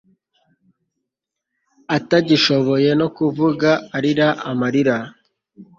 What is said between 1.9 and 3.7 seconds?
atagishoye no kuvuga